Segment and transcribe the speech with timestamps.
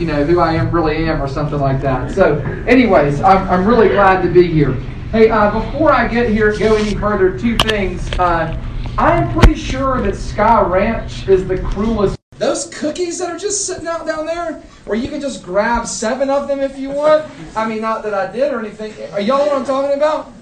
[0.00, 2.12] you know, who I am really am or something like that.
[2.12, 4.72] So, anyways, I'm, I'm really glad to be here.
[5.12, 8.10] Hey, uh, before I get here, go any further, two things.
[8.12, 8.58] Uh,
[8.96, 12.16] I'm pretty sure that Sky Ranch is the cruelest.
[12.38, 16.30] Those cookies that are just sitting out down there, where you can just grab seven
[16.30, 17.30] of them if you want.
[17.54, 18.94] I mean, not that I did or anything.
[19.12, 20.32] Are y'all what I'm talking about?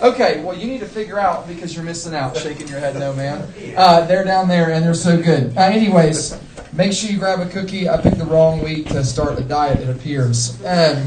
[0.00, 2.36] Okay, well, you need to figure out because you're missing out.
[2.36, 3.52] Shaking your head, no, man.
[3.76, 5.56] Uh, they're down there and they're so good.
[5.56, 6.38] Uh, anyways,
[6.72, 7.88] make sure you grab a cookie.
[7.88, 10.62] I picked the wrong week to start the diet, it appears.
[10.64, 11.06] Um,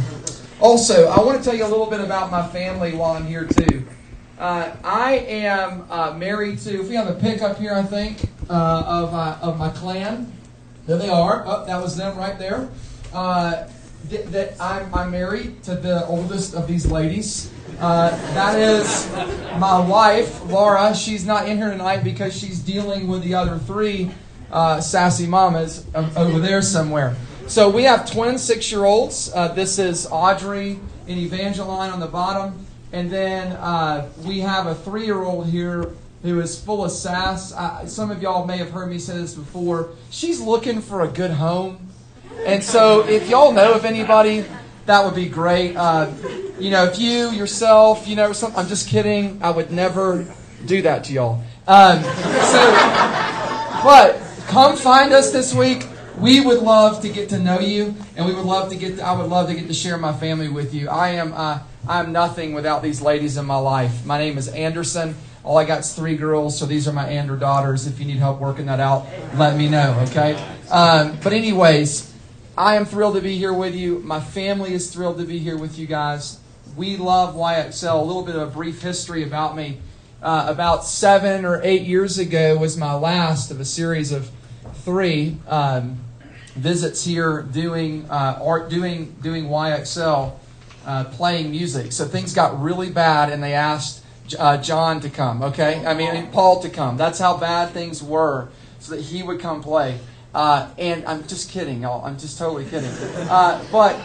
[0.59, 3.45] also, I want to tell you a little bit about my family while I'm here,
[3.45, 3.85] too.
[4.37, 8.29] Uh, I am uh, married to, if we have a pic up here, I think,
[8.49, 10.31] uh, of, uh, of my clan.
[10.87, 11.43] There they are.
[11.45, 12.69] Oh, that was them right there.
[13.13, 13.67] Uh,
[14.09, 17.51] th- that I'm, I'm married to the oldest of these ladies.
[17.79, 19.11] Uh, that is
[19.59, 20.95] my wife, Laura.
[20.95, 24.11] She's not in here tonight because she's dealing with the other three
[24.81, 27.15] sassy mamas over there somewhere.
[27.47, 29.31] So we have twin six year olds.
[29.31, 32.65] this is Audrey and Evangeline on the bottom.
[32.91, 37.53] And then uh, we have a three year old here who is full of sass.
[37.53, 39.89] I, some of y'all may have heard me say this before.
[40.09, 41.89] She's looking for a good home.
[42.45, 44.45] And so if y'all know of anybody,
[44.85, 45.75] that would be great.
[45.75, 46.11] Uh,
[46.59, 49.39] you know, if you yourself, you know, some, I'm just kidding.
[49.43, 50.25] I would never
[50.65, 51.43] do that to y'all.
[51.67, 52.71] Um, so,
[53.83, 54.19] but
[54.55, 55.85] come find us this week.
[56.17, 58.95] We would love to get to know you, and we would love to get.
[58.95, 60.87] To, I would love to get to share my family with you.
[60.87, 61.33] I am.
[61.33, 64.05] Uh, I'm nothing without these ladies in my life.
[64.05, 65.15] My name is Anderson.
[65.43, 67.85] All I got is three girls, so these are my Ander daughters.
[67.85, 70.41] If you need help working that out, let me know, okay?
[70.71, 72.13] Um, but, anyways,
[72.57, 73.99] I am thrilled to be here with you.
[73.99, 76.39] My family is thrilled to be here with you guys.
[76.77, 78.01] We love YXL.
[78.01, 79.79] A little bit of a brief history about me.
[80.23, 84.31] Uh, about seven or eight years ago was my last of a series of
[84.85, 85.97] three um,
[86.55, 90.37] visits here doing uh, art, doing doing YXL
[90.85, 91.91] uh, playing music.
[91.91, 94.03] So things got really bad, and they asked
[94.39, 95.41] uh, John to come.
[95.41, 96.95] Okay, I mean Paul to come.
[96.95, 99.99] That's how bad things were, so that he would come play.
[100.33, 102.05] Uh, and I'm just kidding, y'all.
[102.05, 102.91] I'm just totally kidding.
[103.29, 103.99] Uh, but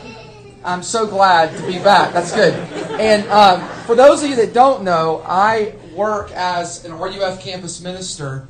[0.65, 2.13] I'm so glad to be back.
[2.13, 2.55] That's good.
[3.01, 7.81] And um, for those of you that don't know, I work as an RUF campus
[7.81, 8.47] minister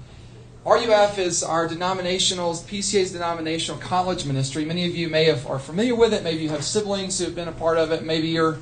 [0.65, 4.67] RUF is our denominational, PCA's denominational college ministry.
[4.67, 6.23] Many of you may have are familiar with it.
[6.23, 8.05] Maybe you have siblings who have been a part of it.
[8.05, 8.59] Maybe you're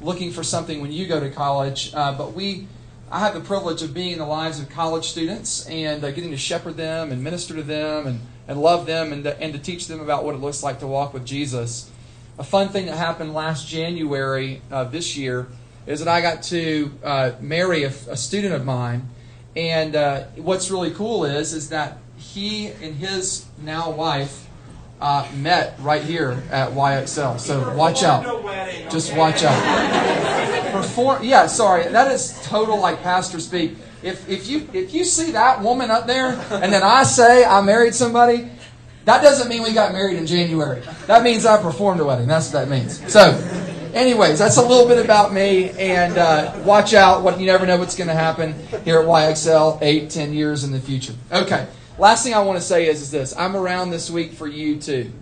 [0.00, 1.92] looking for something when you go to college.
[1.92, 2.68] Uh, but we,
[3.10, 6.30] I have the privilege of being in the lives of college students and uh, getting
[6.30, 9.58] to shepherd them and minister to them and, and love them and to, and to
[9.58, 11.90] teach them about what it looks like to walk with Jesus.
[12.38, 15.48] A fun thing that happened last January of this year
[15.84, 19.08] is that I got to uh, marry a, a student of mine
[19.56, 24.46] and uh, what's really cool is is that he and his now wife
[25.00, 27.40] uh, met right here at YXL.
[27.40, 28.24] So watch out.
[28.90, 30.72] Just watch out.
[30.72, 31.24] Perform.
[31.24, 31.88] Yeah, sorry.
[31.88, 33.76] That is total like pastor speak.
[34.02, 37.60] If if you if you see that woman up there and then I say I
[37.62, 38.48] married somebody,
[39.04, 40.82] that doesn't mean we got married in January.
[41.06, 42.28] That means I performed a wedding.
[42.28, 43.12] That's what that means.
[43.12, 43.32] So
[43.94, 45.70] anyways, that's a little bit about me.
[45.70, 47.22] And uh, watch out.
[47.22, 50.72] What you never know what's going to happen here at YXL eight, ten years in
[50.72, 51.14] the future.
[51.32, 51.66] Okay.
[51.98, 54.80] Last thing I want to say is, is this: I'm around this week for you
[54.80, 55.12] too.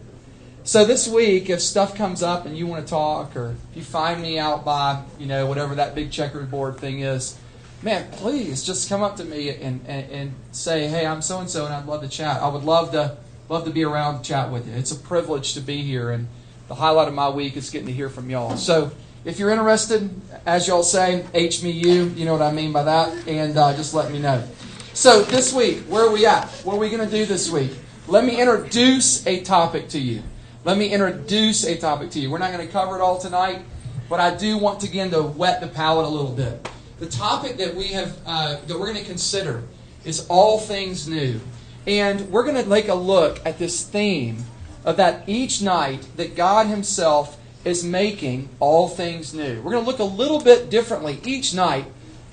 [0.64, 3.82] So this week, if stuff comes up and you want to talk, or if you
[3.82, 7.38] find me out by you know whatever that big checkerboard thing is,
[7.82, 11.48] man, please just come up to me and, and, and say, hey, I'm so and
[11.48, 12.42] so, and I'd love to chat.
[12.42, 13.16] I would love to
[13.48, 14.74] love to be around to chat with you.
[14.74, 16.28] It's a privilege to be here and
[16.68, 18.56] the highlight of my week is getting to hear from y'all.
[18.56, 18.92] So
[19.24, 20.08] if you're interested,
[20.46, 23.74] as y'all say, H me you, you know what I mean by that, and uh,
[23.74, 24.46] just let me know.
[24.92, 26.48] So this week, where are we at?
[26.64, 27.72] What are we going to do this week?
[28.06, 30.22] Let me introduce a topic to you.
[30.64, 32.30] Let me introduce a topic to you.
[32.30, 33.62] We're not going to cover it all tonight,
[34.08, 36.68] but I do want to begin to wet the palate a little bit.
[36.98, 39.62] The topic that we have uh, that we're going to consider
[40.04, 41.40] is all things new,
[41.86, 44.44] and we're going to take a look at this theme
[44.88, 49.60] of that each night that God Himself is making all things new.
[49.60, 51.84] We're going to look a little bit differently each night.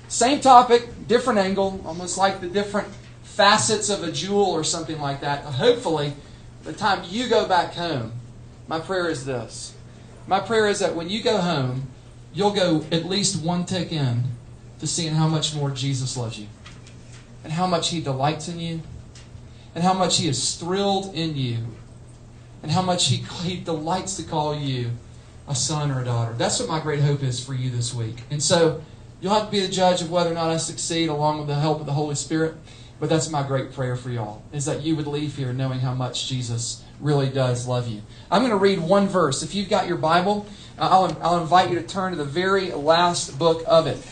[0.08, 2.88] Same topic, different angle, almost like the different
[3.22, 5.44] facets of a jewel or something like that.
[5.44, 6.14] Hopefully,
[6.64, 8.12] the time you go back home,
[8.68, 9.74] my prayer is this.
[10.26, 11.88] My prayer is that when you go home,
[12.32, 14.24] you'll go at least one tick in
[14.80, 16.46] to seeing how much more Jesus loves you
[17.44, 18.80] and how much He delights in you
[19.74, 21.58] and how much He is thrilled in you
[22.66, 24.90] and how much he, he delights to call you
[25.46, 26.32] a son or a daughter.
[26.32, 28.24] That's what my great hope is for you this week.
[28.28, 28.82] And so
[29.20, 31.54] you'll have to be the judge of whether or not I succeed along with the
[31.54, 32.56] help of the Holy Spirit.
[32.98, 35.94] But that's my great prayer for y'all, is that you would leave here knowing how
[35.94, 38.02] much Jesus really does love you.
[38.32, 39.44] I'm going to read one verse.
[39.44, 40.44] If you've got your Bible,
[40.76, 44.04] uh, I'll, I'll invite you to turn to the very last book of it,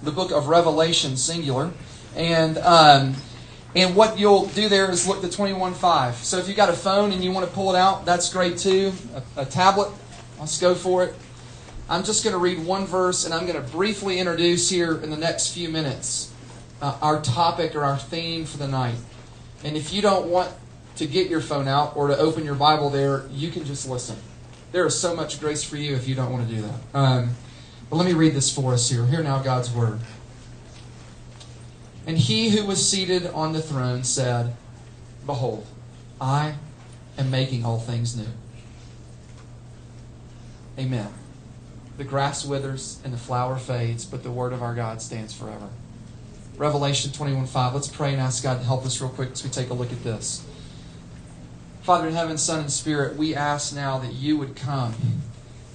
[0.00, 1.72] the book of Revelation, singular.
[2.14, 3.16] And um,
[3.74, 6.14] and what you'll do there is look to 21.5.
[6.14, 8.58] So if you've got a phone and you want to pull it out, that's great
[8.58, 8.92] too.
[9.36, 9.90] A, a tablet,
[10.38, 11.14] let's go for it.
[11.88, 15.10] I'm just going to read one verse and I'm going to briefly introduce here in
[15.10, 16.32] the next few minutes
[16.82, 18.96] uh, our topic or our theme for the night.
[19.62, 20.52] And if you don't want
[20.96, 24.16] to get your phone out or to open your Bible there, you can just listen.
[24.72, 26.80] There is so much grace for you if you don't want to do that.
[26.94, 27.30] Um,
[27.88, 29.04] but let me read this for us here.
[29.06, 30.00] Hear now God's word.
[32.06, 34.54] And he who was seated on the throne said,
[35.26, 35.66] Behold,
[36.20, 36.54] I
[37.18, 38.26] am making all things new.
[40.78, 41.12] Amen.
[41.98, 45.68] The grass withers and the flower fades, but the word of our God stands forever.
[46.56, 47.74] Revelation 21 5.
[47.74, 49.92] Let's pray and ask God to help us real quick as we take a look
[49.92, 50.44] at this.
[51.82, 54.94] Father in heaven, Son, and Spirit, we ask now that you would come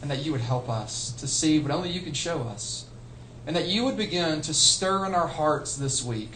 [0.01, 2.85] and that you would help us to see what only you can show us.
[3.47, 6.31] And that you would begin to stir in our hearts this week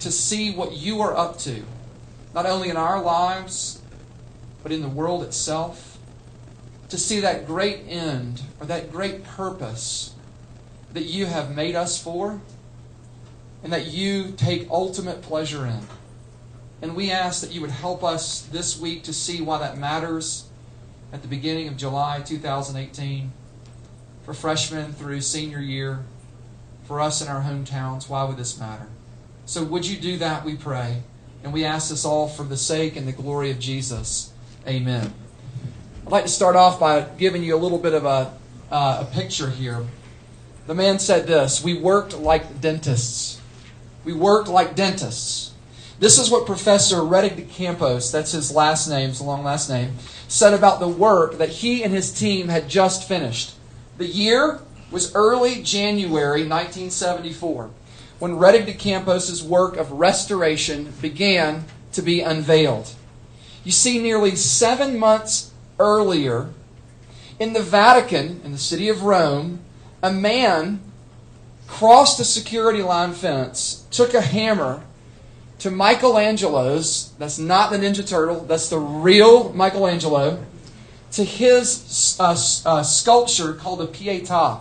[0.00, 1.62] to see what you are up to,
[2.34, 3.80] not only in our lives,
[4.62, 5.98] but in the world itself.
[6.88, 10.14] To see that great end or that great purpose
[10.92, 12.40] that you have made us for
[13.62, 15.80] and that you take ultimate pleasure in.
[16.82, 20.48] And we ask that you would help us this week to see why that matters
[21.12, 23.32] at the beginning of July 2018
[24.30, 26.04] for freshmen through senior year,
[26.84, 28.08] for us in our hometowns.
[28.08, 28.86] Why would this matter?
[29.44, 31.02] So, would you do that, we pray?
[31.42, 34.32] And we ask this all for the sake and the glory of Jesus.
[34.68, 35.12] Amen.
[36.06, 38.32] I'd like to start off by giving you a little bit of a,
[38.70, 39.84] uh, a picture here.
[40.68, 43.40] The man said this We worked like dentists.
[44.04, 45.54] We worked like dentists.
[45.98, 49.96] This is what Professor Redig de Campos, that's his last name, his long last name,
[50.28, 53.54] said about the work that he and his team had just finished.
[54.00, 54.60] The year
[54.90, 57.68] was early January 1974
[58.18, 62.94] when Redig de Campos's work of restoration began to be unveiled.
[63.62, 66.48] You see, nearly seven months earlier,
[67.38, 69.60] in the Vatican, in the city of Rome,
[70.02, 70.80] a man
[71.66, 74.82] crossed a security line fence, took a hammer
[75.58, 80.42] to Michelangelo's, that's not the Ninja Turtle, that's the real Michelangelo,
[81.12, 84.60] to his uh, uh, sculpture called the Pietà.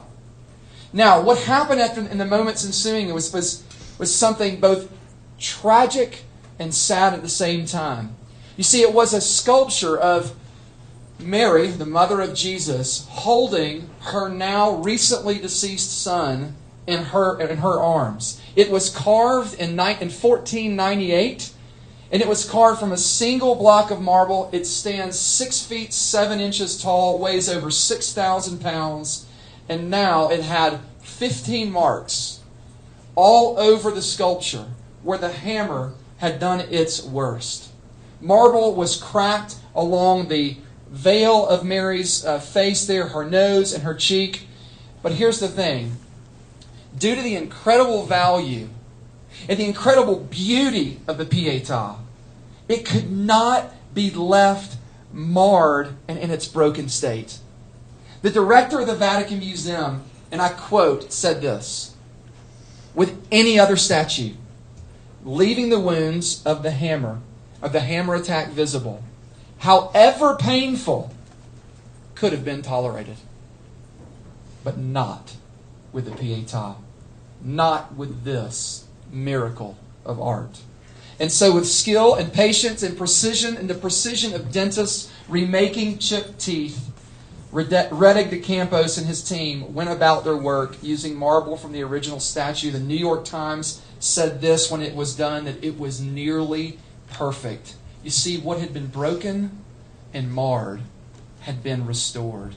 [0.92, 3.64] Now, what happened after, in the moments ensuing was, was,
[4.00, 4.92] was something both
[5.38, 6.24] tragic
[6.58, 8.16] and sad at the same time.
[8.58, 10.36] You see, it was a sculpture of
[11.20, 16.56] Mary, the mother of Jesus, holding her now recently deceased son
[16.88, 18.42] in her, in her arms.
[18.56, 21.52] It was carved in, in 1498
[22.12, 24.50] and it was carved from a single block of marble.
[24.52, 29.28] It stands six feet seven inches tall, weighs over 6,000 pounds,
[29.68, 32.40] and now it had 15 marks
[33.16, 34.66] all over the sculpture
[35.04, 37.70] where the hammer had done its worst.
[38.22, 40.58] Marble was cracked along the
[40.90, 44.48] veil of Mary's uh, face there, her nose and her cheek.
[45.02, 45.98] But here's the thing
[46.98, 48.70] due to the incredible value
[49.48, 51.98] and the incredible beauty of the Pietà,
[52.68, 54.78] it could not be left
[55.12, 57.40] marred and in its broken state.
[58.22, 61.96] The director of the Vatican Museum, and I quote, said this
[62.94, 64.34] With any other statue,
[65.24, 67.20] leaving the wounds of the hammer,
[67.62, 69.04] of the hammer attack visible,
[69.60, 71.14] however painful,
[72.16, 73.18] could have been tolerated.
[74.64, 75.36] But not
[75.94, 76.76] with the Pietà.
[77.42, 80.62] Not with this miracle of art.
[81.20, 86.40] And so, with skill and patience and precision and the precision of dentists remaking chipped
[86.40, 86.90] teeth,
[87.52, 92.20] Redig de Campos and his team went about their work using marble from the original
[92.20, 92.72] statue.
[92.72, 96.78] The New York Times said this when it was done that it was nearly
[97.12, 97.76] perfect.
[98.04, 99.64] You see, what had been broken
[100.14, 100.82] and marred
[101.42, 102.56] had been restored.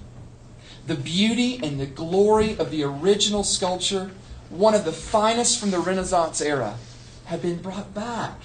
[0.86, 4.10] The beauty and the glory of the original sculpture,
[4.52, 6.76] one of the finest from the Renaissance era,
[7.24, 8.38] had been brought back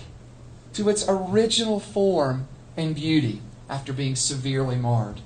[0.74, 2.48] to its original form
[2.78, 5.20] and beauty after being severely marred.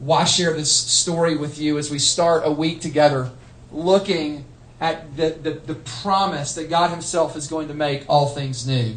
[0.00, 3.30] Why share this story with you as we start a week together
[3.70, 4.44] looking
[4.80, 8.96] at the, the, the promise that God Himself is going to make all things new?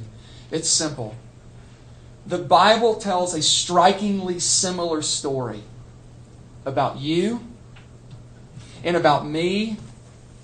[0.50, 1.16] It's simple.
[2.26, 5.62] The Bible tells a strikingly similar story
[6.66, 7.42] about you
[8.84, 9.78] and about me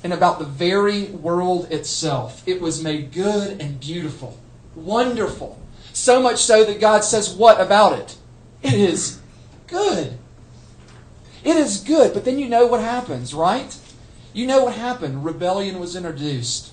[0.04, 2.44] and about the very world itself.
[2.48, 4.38] It was made good and beautiful,
[4.76, 5.60] wonderful,
[5.94, 8.18] So much so that God says, What about it?
[8.62, 9.20] It is
[9.68, 10.18] good.
[11.44, 12.14] It is good.
[12.14, 13.76] But then you know what happens, right?
[14.34, 15.26] You know what happened.
[15.26, 16.72] Rebellion was introduced.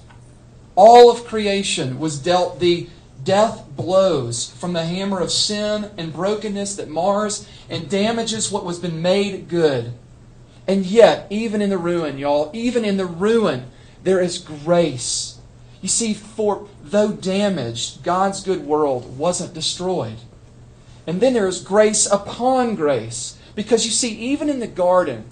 [0.74, 2.88] All of creation was dealt the
[3.24, 8.78] death blows from the hammer of sin and brokenness that mars and damages what was
[8.78, 9.92] been made good.
[10.68, 13.64] And yet, even in the ruin, y'all, even in the ruin,
[14.04, 15.38] there is grace.
[15.80, 20.18] You see, for though damaged, God's good world wasn't destroyed.
[21.06, 23.38] And then there is grace upon grace.
[23.54, 25.24] Because you see, even in the garden,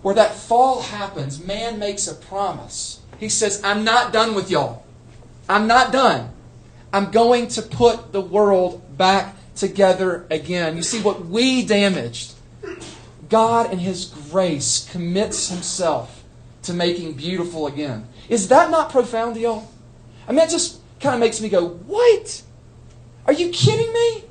[0.00, 3.00] where that fall happens, man makes a promise.
[3.20, 4.84] He says, I'm not done with y'all.
[5.48, 6.30] I'm not done.
[6.92, 10.76] I'm going to put the world back together again.
[10.76, 12.34] You see, what we damaged,
[13.28, 16.24] God in His grace commits Himself
[16.62, 18.06] to making beautiful again.
[18.28, 19.70] Is that not profound y'all?
[20.28, 22.42] I mean, it just kind of makes me go, What?
[23.26, 24.24] Are you kidding me?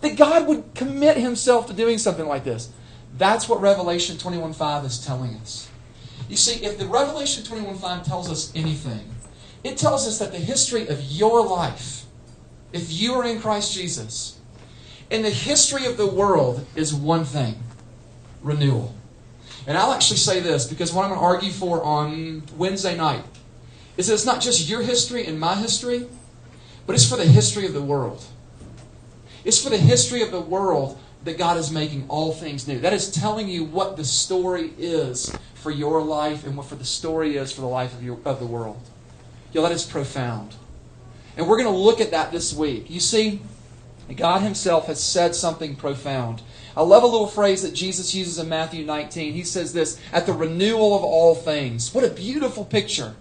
[0.00, 2.70] That God would commit Himself to doing something like this.
[3.16, 5.68] That's what Revelation 21.5 is telling us.
[6.28, 9.14] You see, if the Revelation 21.5 tells us anything,
[9.64, 12.04] it tells us that the history of your life,
[12.72, 14.38] if you are in Christ Jesus,
[15.10, 17.60] in the history of the world is one thing
[18.42, 18.94] renewal.
[19.66, 23.24] And I'll actually say this because what I'm going to argue for on Wednesday night
[23.96, 26.06] is that it's not just your history and my history,
[26.86, 28.24] but it's for the history of the world.
[29.44, 32.78] It's for the history of the world that God is making all things new.
[32.78, 36.84] That is telling you what the story is for your life and what for the
[36.84, 38.80] story is for the life of, your, of the world.
[39.52, 40.54] Yo, that is profound.
[41.36, 42.88] And we're going to look at that this week.
[42.90, 43.40] You see,
[44.16, 46.42] God Himself has said something profound.
[46.76, 49.32] I love a little phrase that Jesus uses in Matthew 19.
[49.32, 51.92] He says this, at the renewal of all things.
[51.92, 53.14] What a beautiful picture.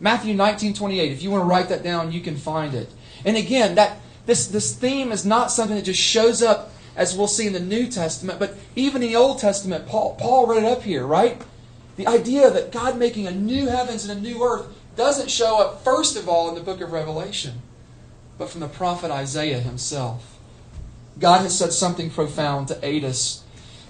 [0.00, 1.12] Matthew 19, 28.
[1.12, 2.90] If you want to write that down, you can find it.
[3.24, 7.26] And again, that this, this theme is not something that just shows up as we'll
[7.26, 10.66] see in the New Testament, but even in the Old Testament, Paul, Paul read it
[10.66, 11.40] up here, right?
[11.96, 15.84] The idea that God making a new heavens and a new earth doesn't show up,
[15.84, 17.62] first of all, in the book of Revelation,
[18.38, 20.31] but from the prophet Isaiah himself.
[21.18, 23.42] God has said something profound to aid us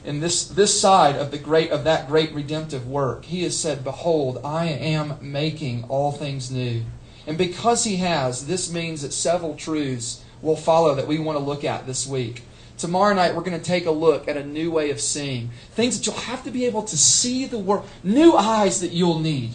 [0.05, 3.25] in this, this side of the great of that great redemptive work.
[3.25, 6.83] He has said, Behold, I am making all things new.
[7.27, 11.45] And because he has, this means that several truths will follow that we want to
[11.45, 12.43] look at this week.
[12.77, 15.51] Tomorrow night, we're going to take a look at a new way of seeing.
[15.71, 19.21] Things that you'll have to be able to see the world, new eyes that you'll
[19.21, 19.53] need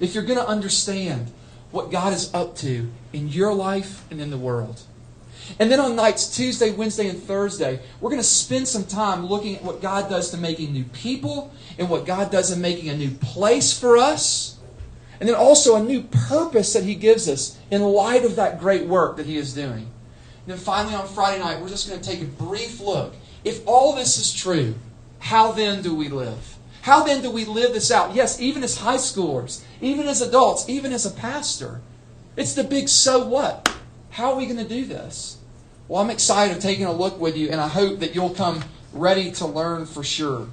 [0.00, 1.32] if you're going to understand
[1.70, 4.82] what God is up to in your life and in the world.
[5.58, 9.56] And then on nights Tuesday, Wednesday, and Thursday, we're going to spend some time looking
[9.56, 12.96] at what God does to making new people and what God does in making a
[12.96, 14.58] new place for us.
[15.20, 18.86] And then also a new purpose that He gives us in light of that great
[18.86, 19.88] work that He is doing.
[20.48, 23.14] And then finally on Friday night, we're just going to take a brief look.
[23.44, 24.74] If all this is true,
[25.18, 26.56] how then do we live?
[26.82, 28.14] How then do we live this out?
[28.14, 31.80] Yes, even as high schoolers, even as adults, even as a pastor.
[32.36, 33.74] It's the big so what?
[34.18, 35.38] How are we going to do this?
[35.86, 38.64] Well, I'm excited of taking a look with you, and I hope that you'll come
[38.92, 40.48] ready to learn for sure.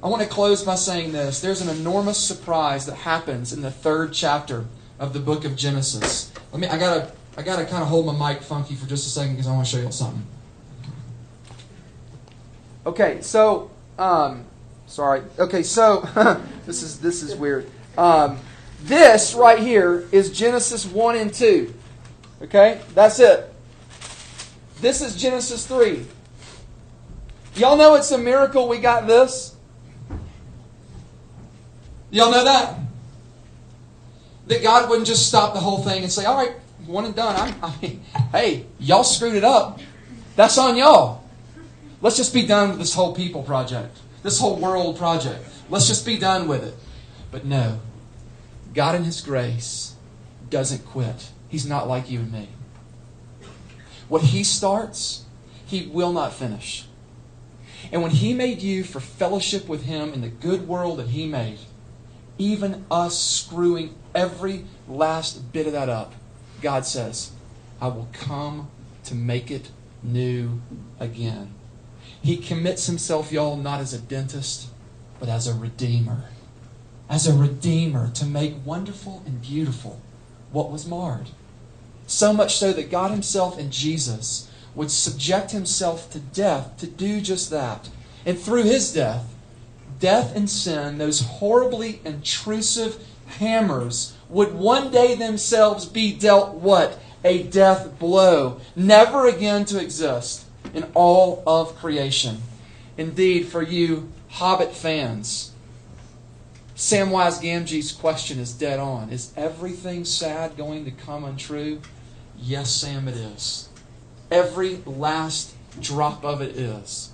[0.00, 1.40] I want to close by saying this.
[1.40, 4.66] There's an enormous surprise that happens in the third chapter
[5.00, 6.32] of the book of Genesis.
[6.52, 9.10] Let me I gotta I gotta kind of hold my mic funky for just a
[9.10, 10.24] second because I want to show you something.
[12.86, 14.44] Okay, so um,
[14.86, 15.22] sorry.
[15.40, 16.08] Okay, so
[16.64, 17.68] this is this is weird.
[17.98, 18.38] Um,
[18.82, 21.74] this right here is Genesis 1 and 2.
[22.42, 22.80] Okay?
[22.94, 23.52] That's it.
[24.80, 26.04] This is Genesis 3.
[27.56, 29.54] Y'all know it's a miracle we got this?
[32.10, 32.78] Y'all know that?
[34.46, 36.54] That God wouldn't just stop the whole thing and say, all right,
[36.86, 37.34] one and done.
[37.36, 39.80] I'm, I mean, hey, y'all screwed it up.
[40.36, 41.24] That's on y'all.
[42.00, 45.44] Let's just be done with this whole people project, this whole world project.
[45.70, 46.74] Let's just be done with it.
[47.30, 47.80] But no,
[48.74, 49.94] God in His grace
[50.50, 51.30] doesn't quit.
[51.54, 52.48] He's not like you and me.
[54.08, 55.24] What He starts,
[55.64, 56.84] He will not finish.
[57.92, 61.28] And when He made you for fellowship with Him in the good world that He
[61.28, 61.60] made,
[62.38, 66.14] even us screwing every last bit of that up,
[66.60, 67.30] God says,
[67.80, 68.68] I will come
[69.04, 69.70] to make it
[70.02, 70.60] new
[70.98, 71.54] again.
[72.20, 74.70] He commits himself, y'all, not as a dentist,
[75.20, 76.24] but as a redeemer.
[77.08, 80.00] As a redeemer to make wonderful and beautiful
[80.50, 81.30] what was marred.
[82.06, 87.20] So much so that God Himself and Jesus would subject Himself to death to do
[87.20, 87.88] just that.
[88.26, 89.34] And through His death,
[90.00, 96.98] death and sin, those horribly intrusive hammers, would one day themselves be dealt what?
[97.24, 100.44] a death blow, never again to exist
[100.74, 102.42] in all of creation.
[102.98, 105.52] Indeed, for you Hobbit fans,
[106.76, 109.10] Samwise Gamgee's question is dead on.
[109.10, 111.80] Is everything sad going to come untrue?
[112.46, 113.70] Yes, Sam, it is.
[114.30, 117.10] Every last drop of it is.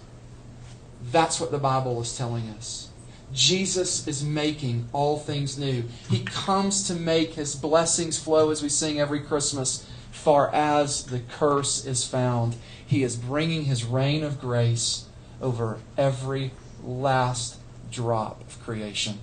[1.13, 2.89] That's what the Bible is telling us.
[3.33, 5.85] Jesus is making all things new.
[6.09, 11.21] He comes to make his blessings flow as we sing every Christmas, far as the
[11.21, 12.57] curse is found.
[12.85, 15.05] He is bringing his reign of grace
[15.41, 16.51] over every
[16.83, 17.57] last
[17.93, 19.21] drop of creation.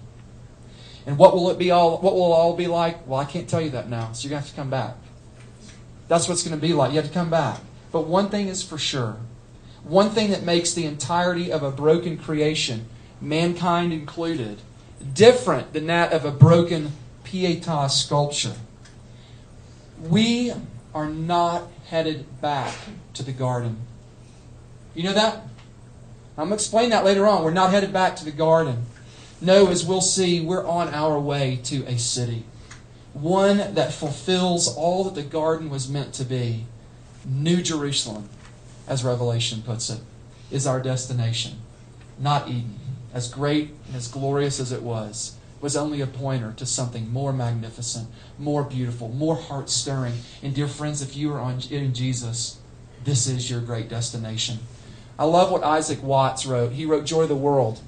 [1.06, 3.06] And what will it be all what will it all be like?
[3.06, 4.14] Well, I can't tell you that now.
[4.14, 4.96] So you're to have to come back.
[6.08, 6.92] That's what it's going to be like.
[6.92, 7.60] You have to come back.
[7.92, 9.18] But one thing is for sure.
[9.84, 12.88] One thing that makes the entirety of a broken creation
[13.22, 14.60] mankind included,
[15.14, 16.92] different than that of a broken
[17.24, 18.56] Pietà sculpture.
[20.02, 20.54] We
[20.94, 22.74] are not headed back
[23.14, 23.78] to the garden.
[24.94, 25.44] You know that?
[26.38, 27.44] I'm going to explain that later on.
[27.44, 28.86] We're not headed back to the garden.
[29.42, 32.44] No, as we'll see, we're on our way to a city.
[33.19, 36.65] One that fulfills all that the garden was meant to be.
[37.25, 38.29] New Jerusalem,
[38.88, 40.00] as Revelation puts it,
[40.51, 41.59] is our destination,
[42.19, 42.77] not Eden
[43.17, 47.33] as great and as glorious as it was, was only a pointer to something more
[47.33, 48.07] magnificent,
[48.38, 50.13] more beautiful, more heart stirring.
[50.43, 52.59] And dear friends, if you are on, in Jesus,
[53.03, 54.59] this is your great destination.
[55.17, 56.74] I love what Isaac Watts wrote.
[56.74, 57.79] He wrote Joy of the World.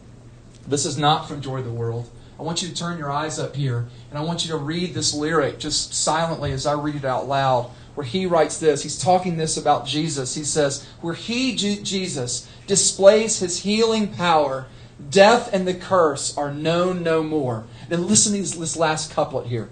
[0.67, 2.09] This is not from Joy of the World.
[2.39, 4.93] I want you to turn your eyes up here and I want you to read
[4.93, 7.69] this lyric just silently as I read it out loud.
[7.96, 10.36] Where he writes this, he's talking this about Jesus.
[10.36, 14.67] He says, Where he, Jesus, displays his healing power
[15.10, 17.65] Death and the curse are known no more.
[17.88, 19.69] Then listen to this last couplet here.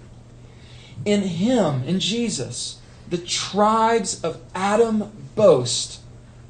[1.05, 6.01] In him, in Jesus, the tribes of Adam boast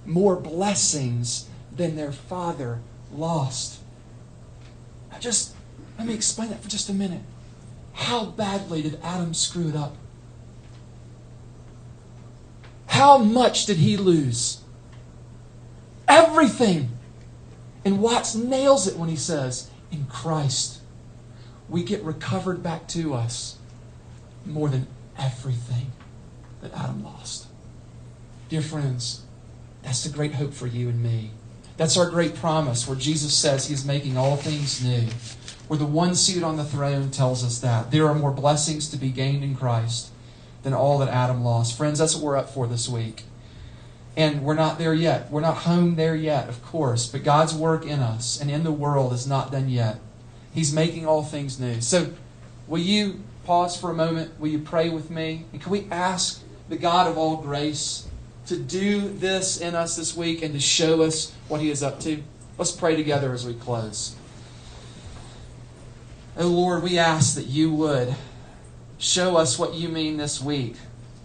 [0.05, 2.79] more blessings than their father
[3.11, 3.79] lost.
[5.11, 5.53] Now just
[5.97, 7.21] let me explain that for just a minute.
[7.93, 9.95] How badly did Adam screw it up?
[12.87, 14.61] How much did he lose?
[16.07, 16.91] Everything.
[17.83, 20.81] And Watts nails it when he says, In Christ,
[21.69, 23.57] we get recovered back to us
[24.45, 25.91] more than everything
[26.61, 27.47] that Adam lost.
[28.49, 29.23] Dear friends,
[29.83, 31.31] that's the great hope for you and me.
[31.75, 35.07] That's our great promise where Jesus says He's making all things new.
[35.67, 37.91] Where the one seated on the throne tells us that.
[37.91, 40.11] There are more blessings to be gained in Christ
[40.63, 41.77] than all that Adam lost.
[41.77, 43.23] Friends, that's what we're up for this week.
[44.15, 45.29] And we're not there yet.
[45.29, 47.05] We're not home there yet, of course.
[47.05, 49.99] But God's work in us and in the world is not done yet.
[50.53, 51.81] He's making all things new.
[51.81, 52.13] So,
[52.67, 54.39] will you pause for a moment?
[54.39, 55.45] Will you pray with me?
[55.53, 58.07] And can we ask the God of all grace
[58.47, 61.99] to do this in us this week and to show us what He is up
[62.01, 62.23] to?
[62.57, 64.15] Let's pray together as we close.
[66.39, 68.13] Oh Lord, we ask that you would
[68.99, 70.75] show us what you mean this week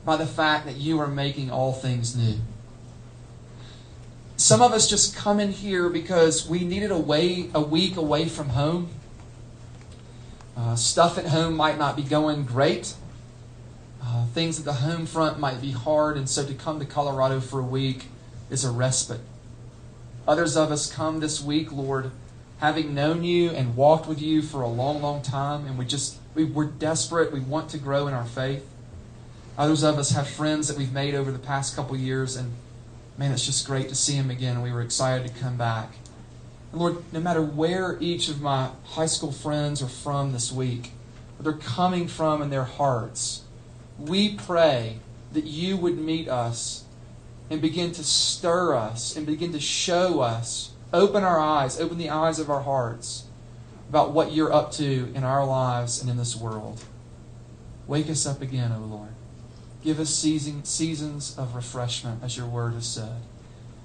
[0.06, 2.36] by the fact that you are making all things new.
[4.38, 8.26] Some of us just come in here because we needed a, way, a week away
[8.26, 8.88] from home.
[10.56, 12.94] Uh, stuff at home might not be going great.
[14.02, 17.38] Uh, things at the home front might be hard, and so to come to Colorado
[17.38, 18.06] for a week
[18.48, 19.20] is a respite.
[20.26, 22.12] Others of us come this week, Lord,
[22.62, 26.16] having known you and walked with you for a long, long time, and we just
[26.32, 27.32] we, we're desperate.
[27.32, 28.64] We want to grow in our faith.
[29.58, 32.52] Others of us have friends that we've made over the past couple years, and
[33.18, 34.54] man, it's just great to see them again.
[34.54, 35.90] And we were excited to come back.
[36.70, 40.92] And Lord, no matter where each of my high school friends are from this week,
[41.36, 43.42] where they're coming from in their hearts,
[43.98, 44.98] we pray
[45.32, 46.84] that you would meet us
[47.50, 52.10] and begin to stir us and begin to show us, open our eyes, open the
[52.10, 53.24] eyes of our hearts
[53.88, 56.82] about what you're up to in our lives and in this world.
[57.86, 59.10] Wake us up again, O Lord.
[59.82, 63.20] Give us season, seasons of refreshment, as your word has said.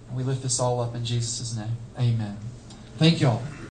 [0.08, 1.78] And we lift this all up in Jesus' name.
[2.00, 2.38] Amen.
[2.98, 3.44] Thank you all.